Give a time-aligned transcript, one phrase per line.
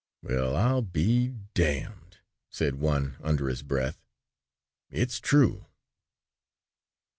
[0.23, 2.17] "Well, I'll be damned,"
[2.49, 4.01] said one under his breath,
[4.89, 5.67] "it's true."